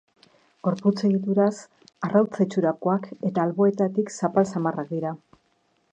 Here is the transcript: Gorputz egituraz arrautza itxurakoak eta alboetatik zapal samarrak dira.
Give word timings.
Gorputz 0.67 0.93
egituraz 1.09 1.51
arrautza 2.09 2.47
itxurakoak 2.47 3.07
eta 3.31 3.47
alboetatik 3.47 4.13
zapal 4.17 4.51
samarrak 4.55 4.91
dira. 4.99 5.17